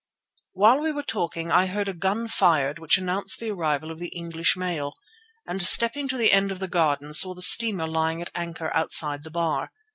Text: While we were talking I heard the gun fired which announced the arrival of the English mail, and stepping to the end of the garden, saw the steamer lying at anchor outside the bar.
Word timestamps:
While 0.53 0.81
we 0.81 0.91
were 0.91 1.03
talking 1.03 1.51
I 1.51 1.67
heard 1.67 1.85
the 1.87 1.93
gun 1.93 2.27
fired 2.27 2.79
which 2.79 2.97
announced 2.97 3.39
the 3.39 3.51
arrival 3.51 3.91
of 3.91 3.99
the 3.99 4.07
English 4.07 4.57
mail, 4.57 4.95
and 5.45 5.61
stepping 5.61 6.07
to 6.07 6.17
the 6.17 6.31
end 6.31 6.51
of 6.51 6.57
the 6.57 6.67
garden, 6.67 7.13
saw 7.13 7.35
the 7.35 7.43
steamer 7.43 7.87
lying 7.87 8.19
at 8.19 8.31
anchor 8.33 8.75
outside 8.75 9.21
the 9.23 9.29
bar. 9.29 9.69